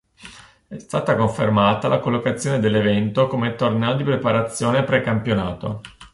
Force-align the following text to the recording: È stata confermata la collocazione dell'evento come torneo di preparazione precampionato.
È 0.67 0.79
stata 0.79 1.15
confermata 1.15 1.87
la 1.87 1.99
collocazione 1.99 2.57
dell'evento 2.59 3.27
come 3.27 3.53
torneo 3.53 3.93
di 3.93 4.03
preparazione 4.03 4.83
precampionato. 4.83 5.81